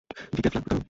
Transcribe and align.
Decaf 0.35 0.53
লাগবে 0.55 0.67
কারো? 0.67 0.79